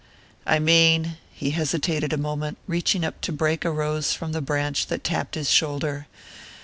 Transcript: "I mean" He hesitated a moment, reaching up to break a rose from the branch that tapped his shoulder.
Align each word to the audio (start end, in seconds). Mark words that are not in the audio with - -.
"I 0.47 0.57
mean" 0.57 1.17
He 1.31 1.51
hesitated 1.51 2.11
a 2.11 2.17
moment, 2.17 2.57
reaching 2.65 3.05
up 3.05 3.21
to 3.21 3.31
break 3.31 3.63
a 3.63 3.69
rose 3.69 4.13
from 4.13 4.31
the 4.31 4.41
branch 4.41 4.87
that 4.87 5.03
tapped 5.03 5.35
his 5.35 5.51
shoulder. 5.51 6.07